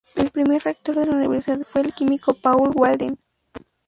[0.15, 3.19] El primer rector de la universidad fue el químico Paul Walden.